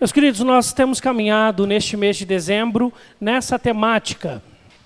[0.00, 4.40] Meus queridos, nós temos caminhado neste mês de dezembro nessa temática,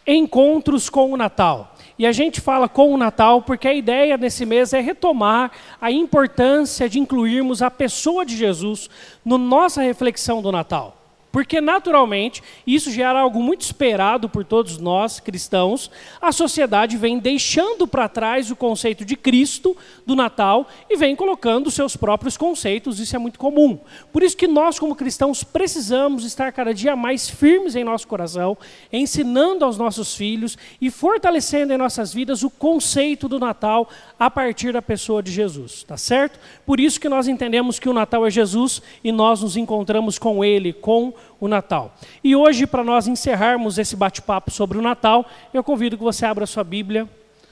[0.07, 1.77] encontros com o Natal.
[1.99, 5.91] E a gente fala com o Natal porque a ideia nesse mês é retomar a
[5.91, 8.89] importância de incluirmos a pessoa de Jesus
[9.23, 11.02] na nossa reflexão do Natal.
[11.33, 15.91] Porque, naturalmente, isso já era algo muito esperado por todos nós cristãos,
[16.21, 19.75] a sociedade vem deixando para trás o conceito de Cristo,
[20.07, 23.79] do Natal, e vem colocando seus próprios conceitos, isso é muito comum.
[24.13, 28.57] Por isso que nós, como cristãos, precisamos estar cada dia mais firmes em nosso coração,
[28.93, 33.89] ensinando aos nossos filhos e fortalecendo em nossas vidas o conceito do Natal
[34.19, 36.39] a partir da pessoa de Jesus, tá certo?
[36.67, 40.45] Por isso que nós entendemos que o Natal é Jesus e nós nos encontramos com
[40.45, 41.95] Ele, com o Natal.
[42.23, 46.47] E hoje, para nós encerrarmos esse bate-papo sobre o Natal, eu convido que você abra
[46.47, 47.09] sua Bíblia,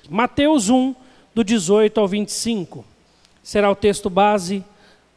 [0.08, 0.94] Mateus 1,
[1.34, 2.84] do 18 ao 25.
[3.42, 4.64] Será o texto base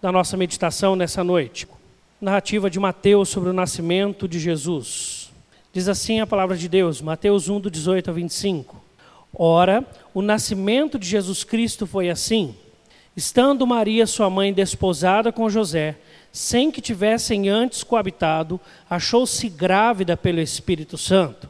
[0.01, 1.67] da nossa meditação nessa noite.
[2.19, 5.31] Narrativa de Mateus sobre o nascimento de Jesus.
[5.73, 8.81] Diz assim a palavra de Deus, Mateus 1, do 18 ao 25.
[9.35, 12.55] Ora, o nascimento de Jesus Cristo foi assim.
[13.15, 15.97] Estando Maria, sua mãe, desposada com José,
[16.33, 21.47] sem que tivessem antes coabitado, achou-se grávida pelo Espírito Santo.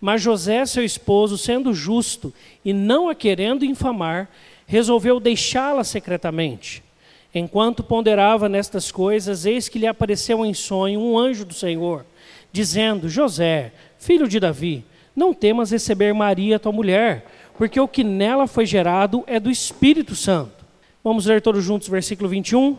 [0.00, 2.32] Mas José, seu esposo, sendo justo
[2.64, 4.30] e não a querendo infamar,
[4.66, 6.82] resolveu deixá-la secretamente.
[7.34, 12.06] Enquanto ponderava nestas coisas, eis que lhe apareceu em sonho um anjo do Senhor,
[12.50, 14.82] dizendo: José, filho de Davi,
[15.14, 17.26] não temas receber Maria, tua mulher,
[17.58, 20.64] porque o que nela foi gerado é do Espírito Santo.
[21.04, 22.78] Vamos ler todos juntos versículo 21.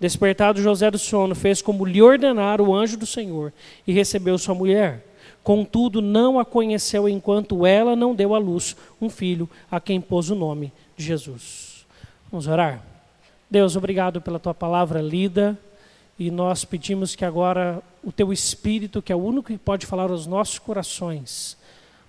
[0.00, 3.52] Despertado José do sono, fez como lhe ordenara o anjo do Senhor
[3.86, 5.04] e recebeu sua mulher.
[5.42, 10.30] Contudo, não a conheceu enquanto ela não deu à luz um filho a quem pôs
[10.30, 11.86] o nome de Jesus.
[12.30, 12.82] Vamos orar?
[13.50, 15.58] Deus, obrigado pela tua palavra lida
[16.18, 20.10] e nós pedimos que agora o teu Espírito, que é o único que pode falar
[20.10, 21.56] aos nossos corações,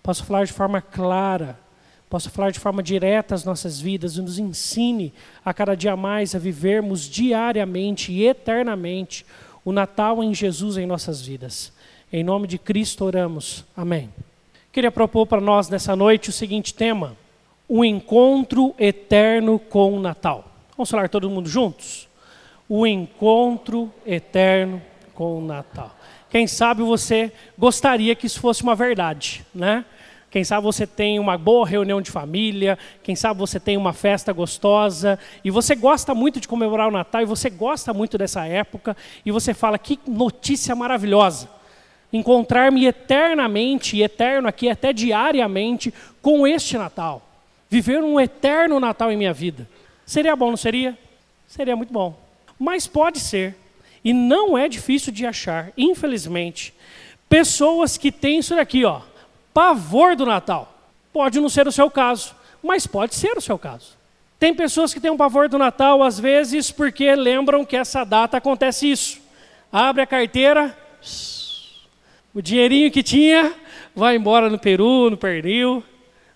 [0.04, 1.58] possa falar de forma clara
[2.10, 5.14] possa falar de forma direta às nossas vidas e nos ensine
[5.46, 9.26] a cada dia mais a vivermos diariamente e eternamente
[9.64, 11.72] o Natal em Jesus em nossas vidas.
[12.12, 13.64] Em nome de Cristo oramos.
[13.78, 14.10] Amém.
[14.72, 17.16] Queria propor para nós nessa noite o seguinte tema:
[17.68, 20.52] o encontro eterno com o Natal.
[20.76, 22.08] Vamos falar todo mundo juntos?
[22.68, 24.82] O encontro eterno
[25.14, 25.96] com o Natal.
[26.32, 29.86] Quem sabe você gostaria que isso fosse uma verdade, né?
[30.30, 34.32] Quem sabe você tem uma boa reunião de família, quem sabe você tem uma festa
[34.32, 38.96] gostosa, e você gosta muito de comemorar o Natal, e você gosta muito dessa época,
[39.26, 41.50] e você fala: que notícia maravilhosa!
[42.14, 45.92] Encontrar-me eternamente, e eterno aqui até diariamente,
[46.22, 47.24] com este Natal.
[47.68, 49.68] Viver um eterno Natal em minha vida.
[50.06, 50.98] Seria bom, não seria?
[51.48, 52.16] Seria muito bom.
[52.58, 53.56] Mas pode ser,
[54.04, 56.74] e não é difícil de achar, infelizmente,
[57.28, 59.09] pessoas que têm isso daqui, ó
[59.60, 60.74] pavor do Natal.
[61.12, 62.34] Pode não ser o seu caso,
[62.64, 63.98] mas pode ser o seu caso.
[64.40, 68.38] Tem pessoas que têm um pavor do Natal, às vezes, porque lembram que essa data
[68.38, 69.20] acontece isso.
[69.70, 70.74] Abre a carteira,
[72.34, 73.54] o dinheirinho que tinha
[73.94, 75.84] vai embora no Peru, no pernil,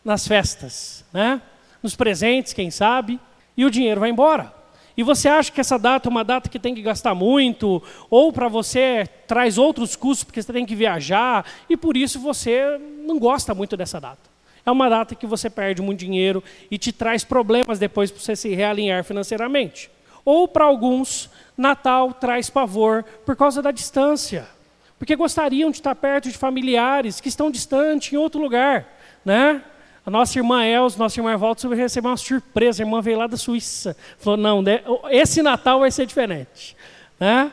[0.04, 1.42] nas festas, né?
[1.82, 3.18] nos presentes, quem sabe,
[3.56, 4.54] e o dinheiro vai embora.
[4.96, 8.32] E você acha que essa data é uma data que tem que gastar muito, ou
[8.32, 13.18] para você traz outros custos porque você tem que viajar, e por isso você não
[13.18, 14.32] gosta muito dessa data.
[14.66, 18.36] É uma data que você perde muito dinheiro e te traz problemas depois para você
[18.36, 19.90] se realinhar financeiramente.
[20.24, 24.48] Ou para alguns, Natal traz pavor por causa da distância,
[24.98, 28.88] porque gostariam de estar perto de familiares que estão distantes em outro lugar,
[29.26, 29.62] né?
[30.06, 32.84] A nossa irmã Els, nossa irmã Walter, recebeu uma surpresa.
[32.84, 33.96] A irmã veio lá da Suíça.
[34.18, 36.76] Falou: não, né, esse Natal vai ser diferente.
[37.20, 37.52] Né?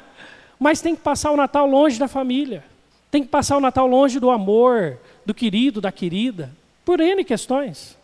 [0.59, 2.65] Mas tem que passar o Natal longe da família.
[3.11, 6.51] Tem que passar o Natal longe do amor, do querido, da querida.
[6.85, 7.97] Por N questões.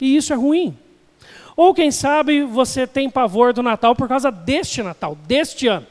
[0.00, 0.76] E isso é ruim.
[1.56, 5.86] Ou quem sabe você tem pavor do Natal por causa deste Natal, deste ano.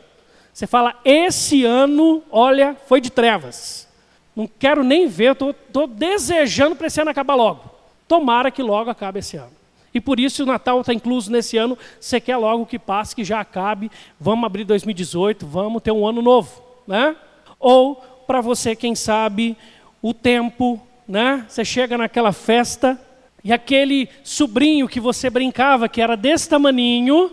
[0.54, 3.88] Você fala, esse ano, olha, foi de trevas.
[4.36, 7.71] Não quero nem ver, estou desejando para esse ano acabar logo.
[8.12, 9.54] Tomara que logo acabe esse ano.
[9.94, 11.78] E por isso o Natal está incluso nesse ano.
[11.98, 13.90] Você quer logo que passe, que já acabe.
[14.20, 16.62] Vamos abrir 2018, vamos ter um ano novo.
[16.86, 17.16] né?
[17.58, 17.96] Ou
[18.28, 19.56] para você, quem sabe,
[20.02, 20.78] o tempo,
[21.08, 21.46] né?
[21.48, 23.00] Você chega naquela festa
[23.46, 27.32] e aquele sobrinho que você brincava, que era desse tamaninho,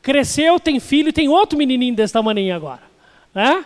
[0.00, 2.82] cresceu, tem filho e tem outro menininho desse tamaninho agora,
[3.34, 3.64] né?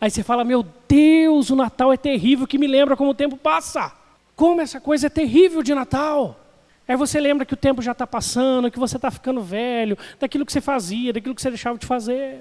[0.00, 3.36] Aí você fala: Meu Deus, o Natal é terrível, que me lembra como o tempo
[3.36, 4.03] passa.
[4.36, 6.40] Como essa coisa é terrível de Natal.
[6.86, 10.44] Aí você lembra que o tempo já está passando, que você está ficando velho, daquilo
[10.44, 12.40] que você fazia, daquilo que você deixava de fazer.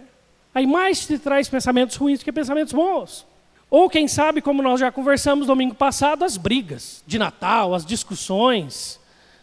[0.54, 3.25] Aí mais te traz pensamentos ruins do que pensamentos bons.
[3.69, 9.00] Ou quem sabe, como nós já conversamos domingo passado, as brigas de Natal, as discussões,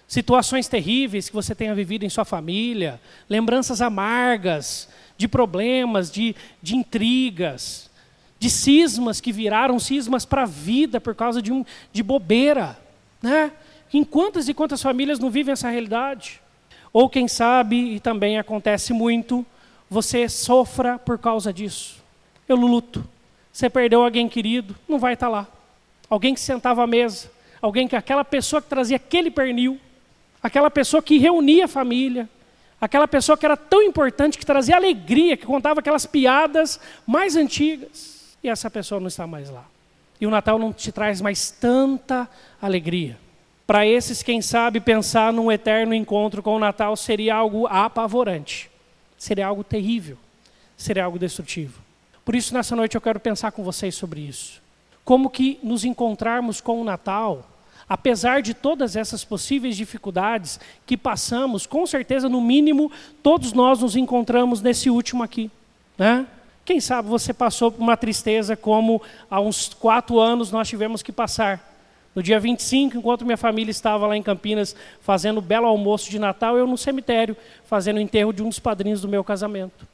[0.07, 6.77] situações terríveis que você tenha vivido em sua família, lembranças amargas de problemas, de, de
[6.77, 7.90] intrigas,
[8.41, 12.77] de cismas que viraram cismas para a vida por causa de, um, de bobeira.
[13.23, 13.53] Né?
[13.93, 16.41] Em quantas e quantas famílias não vivem essa realidade?
[16.91, 19.45] Ou quem sabe, e também acontece muito,
[19.91, 22.03] você sofra por causa disso.
[22.49, 23.07] Eu luto.
[23.53, 25.47] Você perdeu alguém querido, não vai estar lá.
[26.09, 29.79] Alguém que sentava à mesa, alguém que aquela pessoa que trazia aquele pernil,
[30.43, 32.27] aquela pessoa que reunia a família,
[32.81, 38.20] aquela pessoa que era tão importante, que trazia alegria, que contava aquelas piadas mais antigas.
[38.43, 39.65] E essa pessoa não está mais lá.
[40.21, 42.29] E o Natal não te traz mais tanta
[42.61, 43.19] alegria.
[43.67, 48.69] Para esses, quem sabe, pensar num eterno encontro com o Natal seria algo apavorante,
[49.17, 50.19] seria algo terrível,
[50.77, 51.81] seria algo destrutivo.
[52.25, 54.61] Por isso, nessa noite, eu quero pensar com vocês sobre isso.
[55.05, 57.49] Como que nos encontrarmos com o Natal,
[57.89, 62.91] apesar de todas essas possíveis dificuldades que passamos, com certeza, no mínimo,
[63.23, 65.51] todos nós nos encontramos nesse último aqui.
[65.97, 66.27] Né?
[66.65, 71.13] Quem sabe você passou por uma tristeza como há uns quatro anos nós tivemos que
[71.13, 71.71] passar
[72.15, 76.57] no dia 25, enquanto minha família estava lá em Campinas fazendo belo almoço de Natal,
[76.57, 79.87] eu no cemitério fazendo o enterro de um dos padrinhos do meu casamento.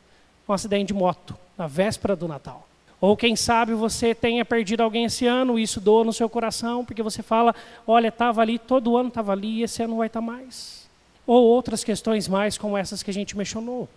[0.49, 2.67] Um acidente de moto, na véspera do Natal.
[3.01, 6.85] Ou quem sabe você tenha perdido alguém esse ano, e isso doa no seu coração,
[6.85, 7.55] porque você fala,
[7.87, 10.89] olha, estava ali, todo ano estava ali, e esse ano não vai estar tá mais.
[11.27, 13.89] Ou outras questões mais como essas que a gente mencionou.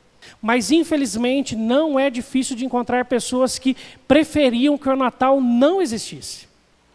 [0.42, 3.75] Mas infelizmente não é difícil de encontrar pessoas que
[4.07, 6.48] preferiam que o Natal não existisse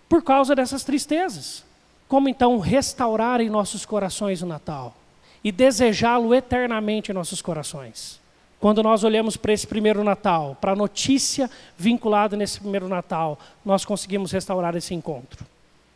[0.09, 1.65] por causa dessas tristezas.
[2.09, 4.94] Como então restaurar em nossos corações o Natal
[5.43, 8.21] e desejá-lo eternamente em nossos corações?
[8.61, 13.85] Quando nós olhamos para esse primeiro Natal, para a notícia vinculada nesse primeiro Natal, nós
[13.85, 15.44] conseguimos restaurar esse encontro.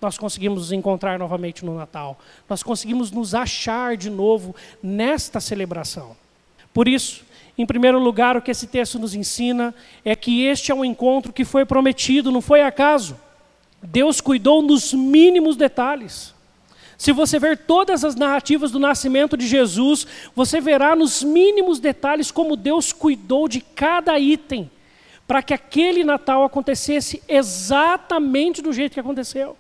[0.00, 2.18] Nós conseguimos nos encontrar novamente no Natal.
[2.48, 6.14] Nós conseguimos nos achar de novo nesta celebração.
[6.72, 7.24] Por isso,
[7.56, 9.74] em primeiro lugar, o que esse texto nos ensina
[10.04, 13.18] é que este é um encontro que foi prometido, não foi acaso.
[13.82, 16.34] Deus cuidou nos mínimos detalhes.
[16.96, 22.30] Se você ver todas as narrativas do nascimento de Jesus, você verá nos mínimos detalhes
[22.30, 24.70] como Deus cuidou de cada item
[25.28, 29.57] para que aquele Natal acontecesse exatamente do jeito que aconteceu.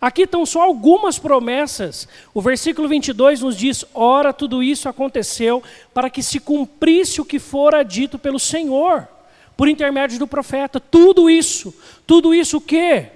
[0.00, 2.08] Aqui estão só algumas promessas.
[2.32, 5.62] O versículo 22 nos diz: Ora, tudo isso aconteceu
[5.92, 9.08] para que se cumprisse o que fora dito pelo Senhor,
[9.56, 10.78] por intermédio do profeta.
[10.78, 11.74] Tudo isso,
[12.06, 13.06] tudo isso o quê?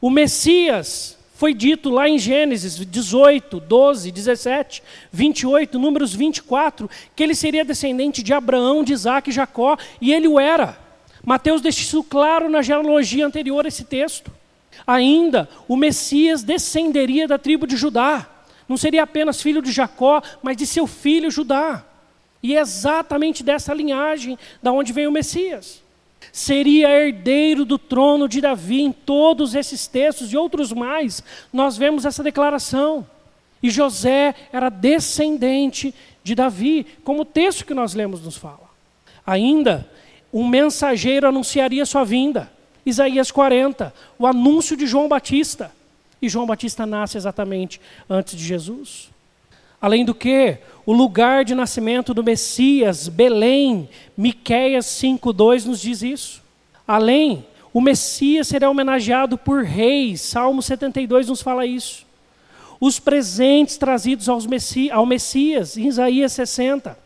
[0.00, 4.82] O Messias foi dito lá em Gênesis 18, 12, 17,
[5.12, 10.28] 28, números 24, que ele seria descendente de Abraão, de Isaac e Jacó, e ele
[10.28, 10.76] o era.
[11.24, 14.37] Mateus deixa isso claro na genealogia anterior a esse texto.
[14.86, 18.28] Ainda, o Messias descenderia da tribo de Judá.
[18.68, 21.84] Não seria apenas filho de Jacó, mas de seu filho Judá.
[22.42, 25.82] E é exatamente dessa linhagem da onde vem o Messias
[26.32, 28.82] seria herdeiro do trono de Davi.
[28.82, 33.06] Em todos esses textos e outros mais, nós vemos essa declaração.
[33.62, 38.68] E José era descendente de Davi, como o texto que nós lemos nos fala.
[39.26, 39.88] Ainda,
[40.32, 42.50] um mensageiro anunciaria sua vinda.
[42.88, 45.70] Isaías 40, o anúncio de João Batista.
[46.20, 49.10] E João Batista nasce exatamente antes de Jesus.
[49.80, 56.42] Além do que, o lugar de nascimento do Messias, Belém, Miqueias 5:2 nos diz isso.
[56.86, 62.06] Além, o Messias será homenageado por reis, Salmo 72 nos fala isso.
[62.80, 66.98] Os presentes trazidos aos Messi ao Messias, em Isaías 60.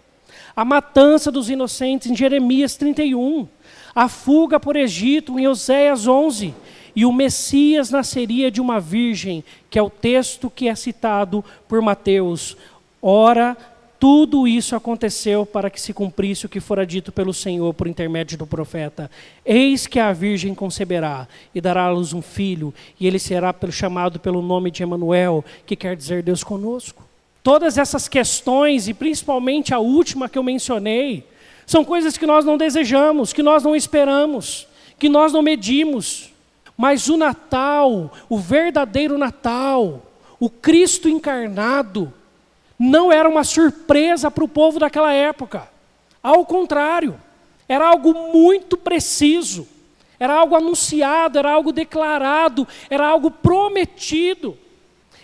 [0.55, 3.49] A matança dos inocentes, em Jeremias 31.
[3.95, 6.55] A fuga por Egito, em Oséias 11
[6.95, 11.81] e o Messias nasceria de uma virgem, que é o texto que é citado por
[11.81, 12.57] Mateus.
[13.01, 13.57] Ora,
[13.99, 18.37] tudo isso aconteceu para que se cumprisse o que fora dito pelo Senhor por intermédio
[18.37, 19.11] do profeta.
[19.45, 24.19] Eis que a virgem conceberá e dará à luz um filho, e ele será chamado
[24.19, 27.03] pelo nome de Emanuel, que quer dizer Deus conosco.
[27.43, 31.25] Todas essas questões, e principalmente a última que eu mencionei,
[31.66, 34.66] são coisas que nós não desejamos, que nós não esperamos
[35.02, 36.31] que nós não medimos.
[36.76, 40.00] Mas o Natal, o verdadeiro Natal,
[40.38, 42.14] o Cristo encarnado,
[42.78, 45.69] não era uma surpresa para o povo daquela época.
[46.23, 47.21] Ao contrário,
[47.69, 49.66] era algo muito preciso,
[50.21, 54.57] era algo anunciado, era algo declarado, era algo prometido.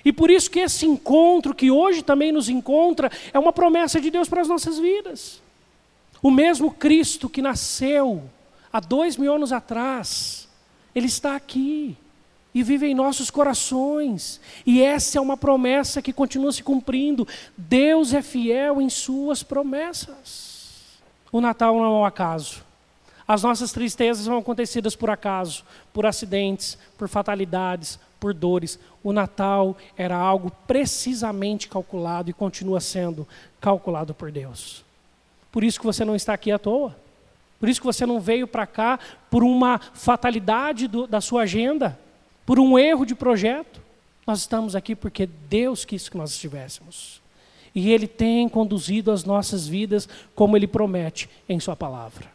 [0.05, 4.11] E por isso que esse encontro, que hoje também nos encontra, é uma promessa de
[4.11, 5.41] Deus para as nossas vidas.
[6.23, 8.23] O mesmo Cristo que nasceu
[8.73, 10.49] há dois mil anos atrás,
[10.95, 11.97] Ele está aqui
[12.55, 14.41] e vive em nossos corações.
[14.67, 17.27] E essa é uma promessa que continua se cumprindo.
[17.57, 20.99] Deus é fiel em Suas promessas.
[21.31, 22.67] O Natal não é um acaso.
[23.27, 28.79] As nossas tristezas são acontecidas por acaso, por acidentes, por fatalidades, por dores.
[29.05, 33.29] O Natal era algo precisamente calculado e continua sendo
[33.61, 34.88] calculado por Deus.
[35.51, 36.97] Por isso que você não está aqui à toa.
[37.59, 38.99] Por isso que você não veio para cá
[39.31, 41.99] por uma fatalidade do, da sua agenda,
[42.47, 43.81] por um erro de projeto.
[44.27, 47.21] Nós estamos aqui porque Deus quis que nós estivéssemos.
[47.75, 52.27] E Ele tem conduzido as nossas vidas como Ele promete em Sua palavra.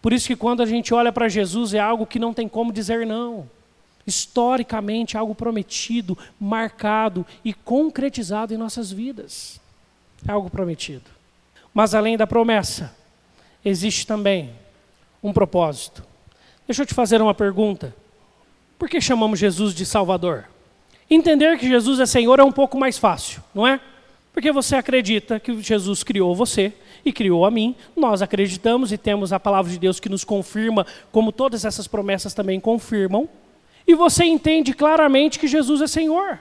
[0.00, 2.72] Por isso que quando a gente olha para Jesus é algo que não tem como
[2.72, 3.48] dizer não.
[4.06, 9.60] Historicamente, algo prometido, marcado e concretizado em nossas vidas.
[10.26, 11.19] É algo prometido.
[11.72, 12.94] Mas além da promessa,
[13.64, 14.50] existe também
[15.22, 16.04] um propósito.
[16.66, 17.94] Deixa eu te fazer uma pergunta.
[18.78, 20.46] Por que chamamos Jesus de Salvador?
[21.10, 23.80] Entender que Jesus é Senhor é um pouco mais fácil, não é?
[24.32, 26.72] Porque você acredita que Jesus criou você
[27.04, 30.86] e criou a mim, nós acreditamos e temos a palavra de Deus que nos confirma,
[31.10, 33.28] como todas essas promessas também confirmam,
[33.86, 36.38] e você entende claramente que Jesus é Senhor,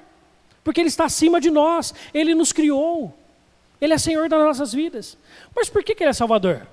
[0.63, 3.17] porque Ele está acima de nós, Ele nos criou,
[3.81, 5.17] Ele é Senhor das nossas vidas.
[5.55, 6.67] Mas por que, que Ele é Salvador?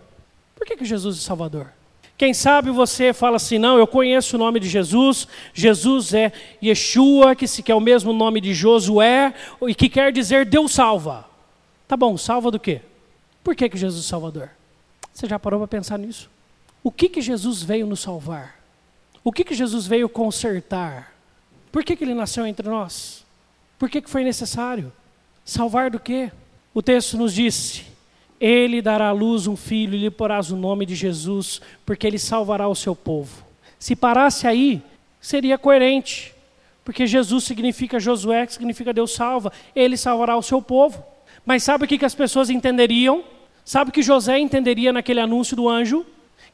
[0.55, 1.73] Por que, que Jesus é Salvador?
[2.17, 6.33] Quem sabe você fala assim, não, eu conheço o nome de Jesus, Jesus é
[6.63, 9.35] Yeshua, que, se, que é o mesmo nome de Josué,
[9.69, 11.27] e que quer dizer Deus salva.
[11.87, 12.81] Tá bom, salva do quê?
[13.45, 14.51] Por que, que Jesus é Salvador?
[15.13, 16.31] Você já parou para pensar nisso?
[16.83, 18.61] O que, que Jesus veio nos salvar?
[19.23, 21.15] O que, que Jesus veio consertar?
[21.71, 23.27] Por que, que ele nasceu entre nós?
[23.79, 24.91] Por que, que foi necessário?
[25.45, 26.33] Salvar do quê?
[26.77, 27.85] O texto nos disse:
[28.39, 32.19] ele dará à luz um filho e lhe porás o nome de Jesus, porque ele
[32.19, 33.47] salvará o seu povo.
[33.79, 34.83] Se parasse aí,
[35.19, 36.35] seria coerente,
[36.85, 41.03] porque Jesus significa Josué, que significa Deus salva, ele salvará o seu povo.
[41.47, 43.25] Mas sabe o que, as pessoas entenderiam?
[43.65, 46.05] Sabe o que José entenderia naquele anúncio do anjo?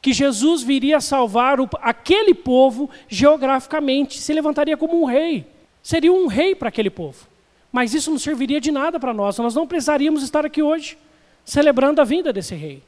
[0.01, 5.45] Que Jesus viria salvar o, aquele povo geograficamente, se levantaria como um rei.
[5.81, 7.32] Seria um rei para aquele povo.
[7.73, 10.95] Mas isso não serviria de nada para nós, nós não precisaríamos estar aqui hoje
[11.43, 12.83] celebrando a vinda desse rei.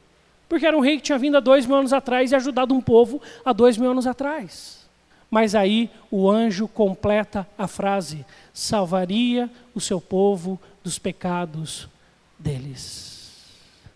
[0.47, 2.79] Porque era um rei que tinha vindo há dois mil anos atrás e ajudado um
[2.79, 4.87] povo há dois mil anos atrás.
[5.29, 8.23] Mas aí o anjo completa a frase:
[8.53, 11.89] salvaria o seu povo dos pecados
[12.37, 13.41] deles.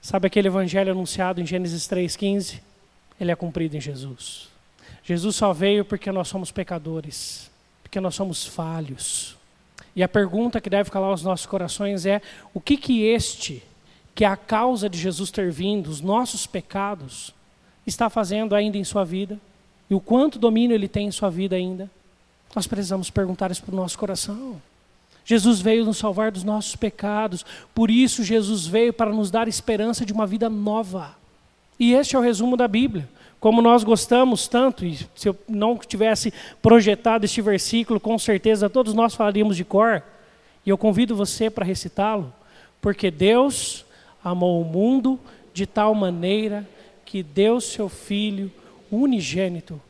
[0.01, 2.61] Sabe aquele evangelho anunciado em Gênesis 3,15?
[3.21, 4.49] Ele é cumprido em Jesus.
[5.03, 7.51] Jesus só veio porque nós somos pecadores,
[7.83, 9.38] porque nós somos falhos.
[9.95, 12.21] E a pergunta que deve calar os nossos corações é:
[12.53, 13.63] o que que este
[14.19, 17.33] que é a causa de Jesus ter vindo, os nossos pecados,
[17.87, 19.39] está fazendo ainda em sua vida
[19.89, 21.89] e o quanto domínio ele tem em sua vida ainda.
[22.53, 24.61] Nós precisamos perguntar isso para o nosso coração.
[25.23, 30.05] Jesus veio nos salvar dos nossos pecados, por isso Jesus veio para nos dar esperança
[30.05, 31.15] de uma vida nova.
[31.79, 33.07] E este é o resumo da Bíblia.
[33.39, 38.93] Como nós gostamos tanto, e se eu não tivesse projetado este versículo, com certeza todos
[38.93, 40.03] nós falaríamos de cor,
[40.65, 42.33] e eu convido você para recitá-lo,
[42.81, 43.85] porque Deus
[44.23, 45.19] amou o mundo
[45.53, 46.67] de tal maneira
[47.05, 48.51] que deu seu Filho
[48.91, 49.81] unigênito,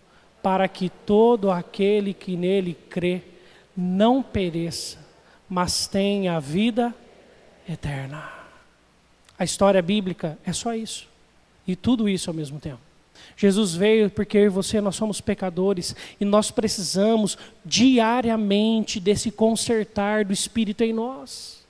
[0.44, 3.22] para que todo aquele que nele crê
[3.76, 4.98] não pereça,
[5.50, 6.94] mas tenha a vida
[7.68, 8.30] eterna.
[9.38, 11.08] A história bíblica é só isso.
[11.68, 12.89] E tudo isso ao mesmo tempo.
[13.40, 20.26] Jesus veio porque eu e você nós somos pecadores e nós precisamos diariamente desse consertar
[20.26, 21.64] do Espírito em nós.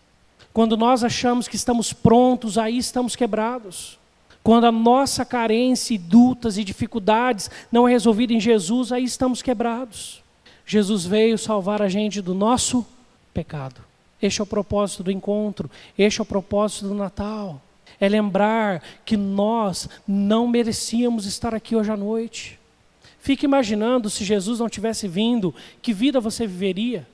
[0.52, 4.00] Quando nós achamos que estamos prontos, aí estamos quebrados.
[4.42, 10.24] Quando a nossa carência, e e dificuldades não é resolvida em Jesus, aí estamos quebrados.
[10.66, 12.84] Jesus veio salvar a gente do nosso
[13.32, 13.80] pecado.
[14.20, 17.62] Este é o propósito do encontro, este é o propósito do Natal.
[18.00, 22.60] É lembrar que nós não merecíamos estar aqui hoje à noite.
[23.20, 27.06] Fique imaginando se Jesus não tivesse vindo, que vida você viveria?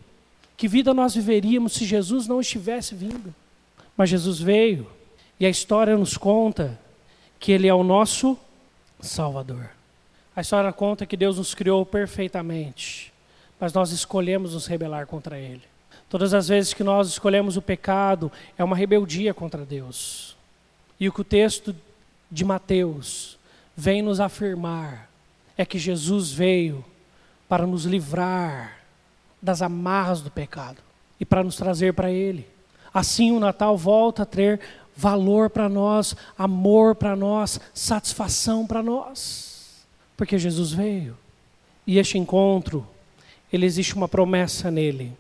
[0.56, 3.34] Que vida nós viveríamos se Jesus não estivesse vindo?
[3.98, 4.88] Mas Jesus veio
[5.40, 6.80] e a história nos conta
[7.40, 8.38] que Ele é o nosso
[9.02, 9.70] Salvador.
[10.36, 13.14] A história conta que Deus nos criou perfeitamente,
[13.60, 15.64] mas nós escolhemos nos rebelar contra Ele.
[16.10, 20.35] Todas as vezes que nós escolhemos o pecado, é uma rebeldia contra Deus.
[21.00, 21.76] E o que o texto
[22.32, 23.38] de Mateus
[23.76, 25.10] vem nos afirmar
[25.58, 26.84] é que Jesus veio
[27.48, 28.80] para nos livrar
[29.42, 30.78] das amarras do pecado
[31.20, 32.48] e para nos trazer para Ele.
[32.94, 34.60] Assim o Natal volta a ter
[34.96, 39.86] valor para nós, amor para nós, satisfação para nós,
[40.16, 41.18] porque Jesus veio.
[41.86, 42.88] E este encontro,
[43.52, 45.16] ele existe uma promessa nele.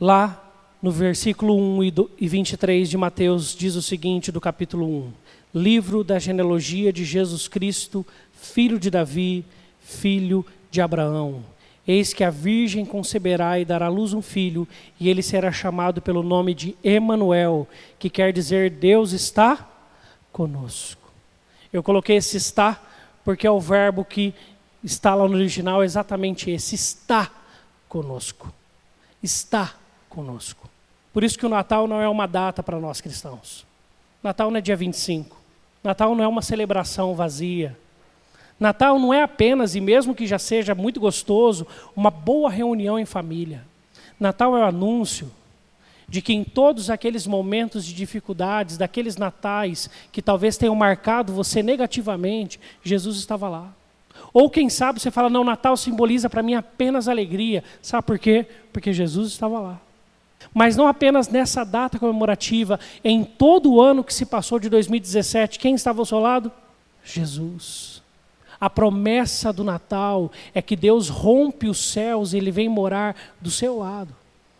[0.00, 0.51] Lá
[0.82, 1.84] no versículo 1
[2.18, 5.12] e 23 de Mateus diz o seguinte do capítulo 1:
[5.54, 9.44] Livro da genealogia de Jesus Cristo, filho de Davi,
[9.80, 11.44] filho de Abraão.
[11.86, 14.66] Eis que a virgem conceberá e dará à luz um filho,
[14.98, 19.68] e ele será chamado pelo nome de Emanuel, que quer dizer Deus está
[20.32, 21.12] conosco.
[21.72, 22.82] Eu coloquei esse está
[23.24, 24.34] porque é o verbo que
[24.82, 27.30] está lá no original exatamente esse, está
[27.88, 28.52] conosco.
[29.22, 29.74] Está
[30.08, 30.71] conosco.
[31.12, 33.66] Por isso que o Natal não é uma data para nós cristãos.
[34.22, 35.36] Natal não é dia 25.
[35.82, 37.76] Natal não é uma celebração vazia.
[38.58, 41.66] Natal não é apenas, e mesmo que já seja muito gostoso,
[41.96, 43.64] uma boa reunião em família.
[44.18, 45.30] Natal é o anúncio
[46.08, 51.62] de que em todos aqueles momentos de dificuldades, daqueles natais que talvez tenham marcado você
[51.62, 53.72] negativamente, Jesus estava lá.
[54.32, 57.64] Ou quem sabe você fala, não, Natal simboliza para mim apenas alegria.
[57.80, 58.46] Sabe por quê?
[58.72, 59.80] Porque Jesus estava lá.
[60.52, 65.58] Mas não apenas nessa data comemorativa, em todo o ano que se passou de 2017,
[65.58, 66.50] quem estava ao seu lado?
[67.04, 68.02] Jesus.
[68.60, 73.50] A promessa do Natal é que Deus rompe os céus e Ele vem morar do
[73.50, 74.14] seu lado.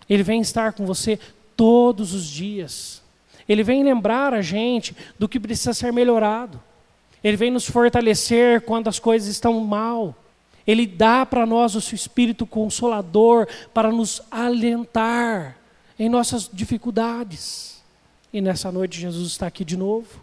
[0.09, 1.19] Ele vem estar com você
[1.57, 3.01] todos os dias.
[3.49, 6.61] Ele vem lembrar a gente do que precisa ser melhorado.
[7.23, 10.17] Ele vem nos fortalecer quando as coisas estão mal.
[10.67, 15.57] Ele dá para nós o seu espírito consolador para nos alentar
[15.99, 17.83] em nossas dificuldades.
[18.33, 20.21] E nessa noite Jesus está aqui de novo.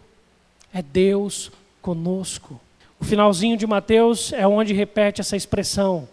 [0.72, 2.60] É Deus conosco.
[2.98, 6.08] O finalzinho de Mateus é onde repete essa expressão.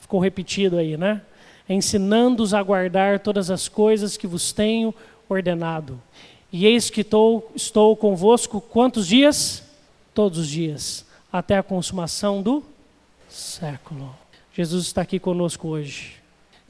[0.00, 1.22] Ficou repetido aí, né?
[1.68, 4.94] Ensinando-os a guardar todas as coisas que vos tenho
[5.28, 6.00] ordenado.
[6.52, 9.62] E eis que estou, estou convosco quantos dias?
[10.12, 12.62] Todos os dias, até a consumação do
[13.28, 14.14] século.
[14.52, 16.23] Jesus está aqui conosco hoje.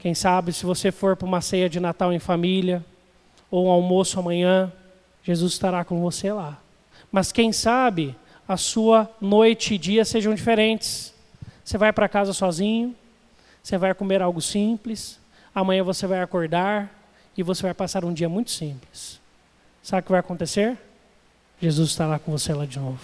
[0.05, 2.85] Quem sabe, se você for para uma ceia de Natal em família,
[3.49, 4.71] ou um almoço amanhã,
[5.23, 6.61] Jesus estará com você lá.
[7.11, 8.15] Mas quem sabe,
[8.47, 11.11] a sua noite e dia sejam diferentes.
[11.63, 12.95] Você vai para casa sozinho,
[13.63, 15.19] você vai comer algo simples,
[15.55, 16.87] amanhã você vai acordar
[17.35, 19.19] e você vai passar um dia muito simples.
[19.81, 20.77] Sabe o que vai acontecer?
[21.59, 23.01] Jesus estará com você lá de novo.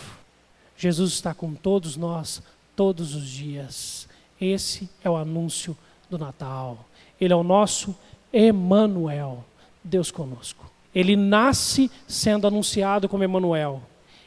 [0.78, 2.44] Jesus está com todos nós
[2.76, 4.08] todos os dias.
[4.40, 5.76] Esse é o anúncio
[6.12, 6.86] do Natal.
[7.20, 7.96] Ele é o nosso
[8.32, 9.44] Emanuel,
[9.84, 10.70] Deus conosco.
[10.94, 13.82] Ele nasce sendo anunciado como Emanuel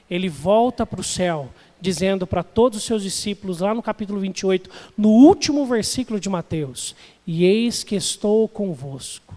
[0.09, 1.49] ele volta para o céu,
[1.81, 6.94] dizendo para todos os seus discípulos, lá no capítulo 28, no último versículo de Mateus:
[7.27, 9.35] E eis que estou convosco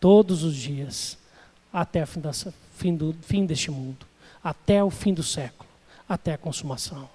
[0.00, 1.18] todos os dias,
[1.72, 2.22] até o fim,
[2.74, 4.06] fim, fim deste mundo,
[4.42, 5.68] até o fim do século,
[6.08, 7.08] até a consumação.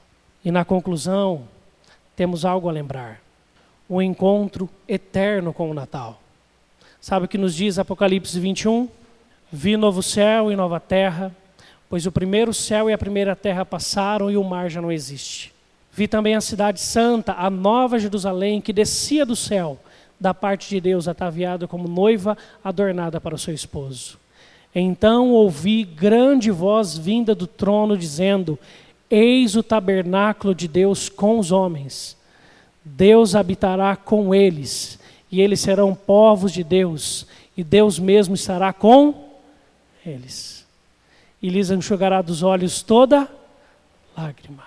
[0.44, 1.48] E na conclusão,
[2.16, 3.22] temos algo a lembrar:
[3.92, 6.22] o encontro eterno com o Natal.
[7.00, 8.88] Sabe o que nos diz Apocalipse 21?
[9.52, 11.36] Vi novo céu e nova terra
[11.92, 15.52] pois o primeiro céu e a primeira terra passaram e o mar já não existe.
[15.92, 19.78] Vi também a cidade santa, a nova Jerusalém, que descia do céu,
[20.18, 24.18] da parte de Deus, ataviada como noiva adornada para o seu esposo.
[24.74, 28.58] Então ouvi grande voz vinda do trono, dizendo:
[29.10, 32.16] Eis o tabernáculo de Deus com os homens.
[32.84, 35.00] Deus habitará com eles,
[35.32, 39.30] e eles serão povos de Deus, e Deus mesmo estará com
[40.06, 40.62] eles
[41.42, 43.28] e lhes enxugará dos olhos toda
[44.16, 44.64] lágrima.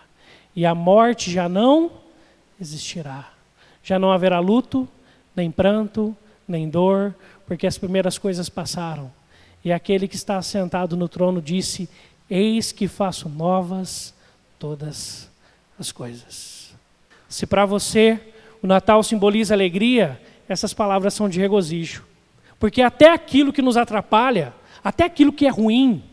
[0.57, 1.91] E a morte já não
[2.61, 3.31] existirá.
[3.83, 4.89] Já não haverá luto,
[5.37, 6.17] nem pranto,
[6.49, 7.15] nem dor,
[7.47, 9.13] porque as primeiras coisas passaram.
[9.65, 11.89] E aquele que está sentado no trono disse:
[12.29, 14.15] Eis que faço novas
[14.59, 15.31] todas
[15.79, 16.54] as coisas.
[17.35, 22.05] Se para você o Natal simboliza alegria, essas palavras são de regozijo.
[22.61, 26.05] Porque até aquilo que nos atrapalha, até aquilo que é ruim,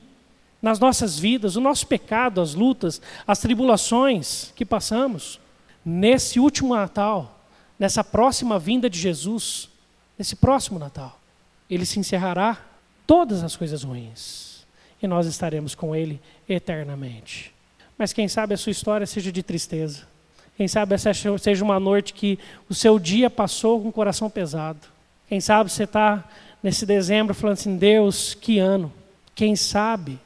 [0.59, 5.39] nas nossas vidas, o nosso pecado, as lutas, as tribulações que passamos.
[5.85, 7.39] Nesse último Natal,
[7.77, 9.69] nessa próxima vinda de Jesus,
[10.17, 11.21] nesse próximo Natal,
[11.69, 12.57] ele se encerrará
[13.05, 14.65] todas as coisas ruins
[14.99, 17.53] e nós estaremos com ele eternamente.
[17.95, 20.09] Mas quem sabe a sua história seja de tristeza.
[20.57, 22.37] Quem sabe essa seja uma noite que
[22.69, 24.79] o seu dia passou com o coração pesado.
[25.27, 26.23] Quem sabe você está
[26.61, 28.91] nesse dezembro falando assim: Deus, que ano.
[29.33, 30.19] Quem sabe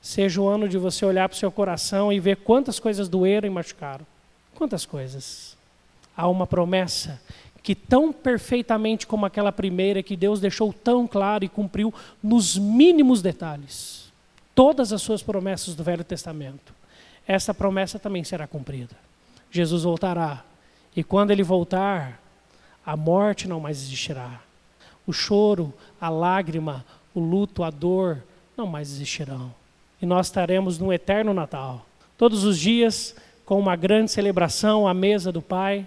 [0.00, 3.46] seja o ano de você olhar para o seu coração e ver quantas coisas doeram
[3.46, 4.06] e machucaram.
[4.54, 5.56] Quantas coisas.
[6.16, 7.20] Há uma promessa
[7.62, 13.20] que, tão perfeitamente como aquela primeira, que Deus deixou tão claro e cumpriu nos mínimos
[13.20, 14.06] detalhes
[14.54, 16.72] todas as suas promessas do Velho Testamento.
[17.28, 18.96] Essa promessa também será cumprida.
[19.50, 20.44] Jesus voltará.
[20.94, 22.20] E quando ele voltar,
[22.84, 24.40] a morte não mais existirá.
[25.06, 28.22] O choro, a lágrima, o luto, a dor
[28.56, 29.52] não mais existirão.
[30.00, 31.84] E nós estaremos no eterno Natal.
[32.16, 35.86] Todos os dias, com uma grande celebração à mesa do Pai,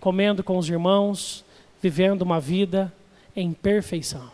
[0.00, 1.44] comendo com os irmãos,
[1.82, 2.92] vivendo uma vida
[3.34, 4.30] em perfeição.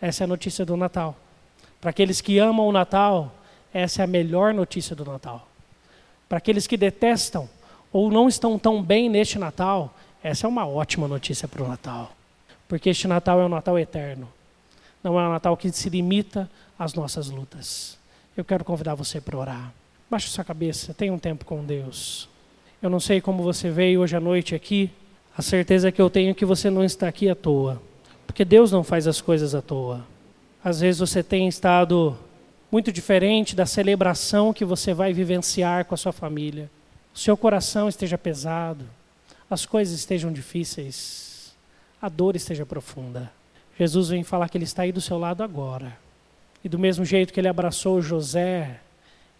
[0.00, 1.16] Essa é a notícia do Natal.
[1.80, 3.32] Para aqueles que amam o Natal,
[3.72, 5.46] essa é a melhor notícia do Natal.
[6.28, 7.48] Para aqueles que detestam
[7.92, 12.12] ou não estão tão bem neste Natal, essa é uma ótima notícia para o Natal.
[12.68, 14.28] Porque este Natal é um Natal eterno.
[15.02, 16.48] Não é um Natal que se limita
[16.78, 17.98] às nossas lutas.
[18.36, 19.72] Eu quero convidar você para orar.
[20.10, 22.28] Baixe sua cabeça, tenha um tempo com Deus.
[22.82, 24.90] Eu não sei como você veio hoje à noite aqui.
[25.36, 27.80] A certeza que eu tenho é que você não está aqui à toa.
[28.26, 30.04] Porque Deus não faz as coisas à toa.
[30.62, 32.16] Às vezes você tem estado
[32.70, 36.70] muito diferente da celebração que você vai vivenciar com a sua família.
[37.14, 38.84] O seu coração esteja pesado,
[39.48, 41.54] as coisas estejam difíceis,
[42.00, 43.30] a dor esteja profunda.
[43.78, 45.96] Jesus vem falar que Ele está aí do seu lado agora.
[46.62, 48.80] E do mesmo jeito que Ele abraçou José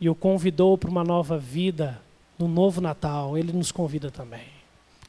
[0.01, 2.01] e o convidou para uma nova vida,
[2.39, 4.49] no novo Natal, Ele nos convida também.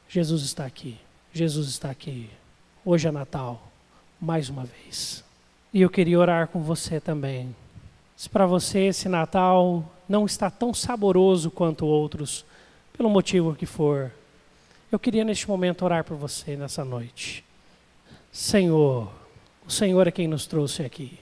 [0.08, 0.98] Jesus está aqui.
[1.32, 2.28] Jesus está aqui.
[2.84, 3.70] Hoje é Natal,
[4.20, 5.24] mais uma vez.
[5.72, 7.56] E eu queria orar com você também.
[8.14, 12.44] Se para você esse Natal não está tão saboroso quanto outros,
[12.92, 14.12] pelo motivo que for,
[14.90, 17.44] eu queria neste momento orar por você nessa noite.
[18.30, 19.10] Senhor,
[19.66, 21.18] o Senhor é quem nos trouxe aqui.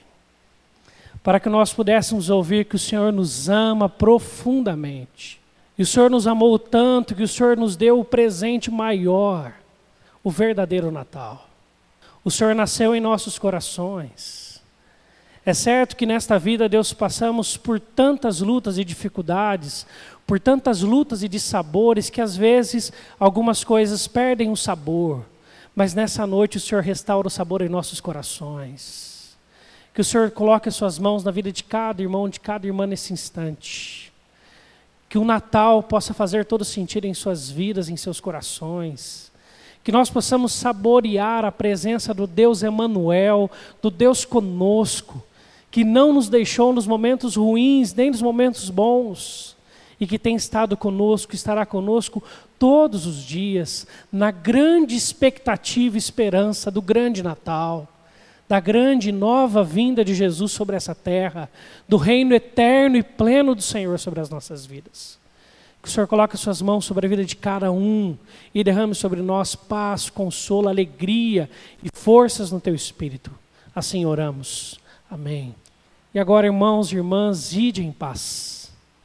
[1.23, 5.39] Para que nós pudéssemos ouvir que o Senhor nos ama profundamente.
[5.77, 9.53] E o Senhor nos amou tanto que o Senhor nos deu o presente maior,
[10.23, 11.49] o verdadeiro Natal.
[12.23, 14.61] O Senhor nasceu em nossos corações.
[15.43, 19.87] É certo que nesta vida, Deus, passamos por tantas lutas e dificuldades,
[20.31, 22.89] por tantas lutas e dissabores que às vezes
[23.19, 25.25] algumas coisas perdem o sabor,
[25.75, 29.37] mas nessa noite o Senhor restaura o sabor em nossos corações.
[29.93, 32.87] Que o Senhor coloque as suas mãos na vida de cada irmão, de cada irmã
[32.87, 34.13] nesse instante.
[35.09, 39.29] Que o Natal possa fazer todo sentido em suas vidas, em seus corações.
[39.83, 45.21] Que nós possamos saborear a presença do Deus Emanuel, do Deus conosco,
[45.69, 49.59] que não nos deixou nos momentos ruins, nem nos momentos bons
[50.01, 52.23] e que tem estado conosco, estará conosco
[52.57, 57.87] todos os dias, na grande expectativa e esperança do grande Natal,
[58.49, 61.47] da grande nova vinda de Jesus sobre essa terra,
[61.87, 65.19] do reino eterno e pleno do Senhor sobre as nossas vidas.
[65.83, 68.17] Que o Senhor coloque suas mãos sobre a vida de cada um
[68.53, 71.47] e derrame sobre nós paz, consolo, alegria
[71.83, 73.31] e forças no teu espírito.
[73.73, 74.79] Assim oramos.
[75.09, 75.55] Amém.
[76.13, 78.60] E agora, irmãos e irmãs, ide em paz.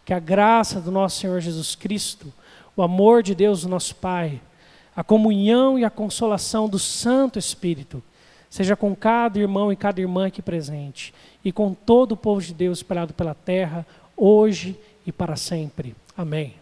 [0.07, 2.33] Que a graça do nosso Senhor Jesus Cristo,
[2.75, 4.41] o amor de Deus, o nosso Pai,
[4.97, 8.03] a comunhão e a consolação do Santo Espírito,
[8.49, 11.13] seja com cada irmão e cada irmã aqui presente,
[11.45, 14.75] e com todo o povo de Deus espalhado pela terra, hoje
[15.07, 15.95] e para sempre.
[16.17, 16.55] Amém.